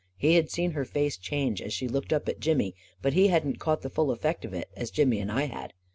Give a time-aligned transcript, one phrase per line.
[0.17, 3.59] He had seen her face change as she looked up at Jimmy, but he hadn't
[3.59, 5.73] caught the full effect of it, as Jimmy and I had.